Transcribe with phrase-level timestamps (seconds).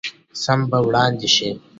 [0.43, 1.49] سند به وړاندې شي.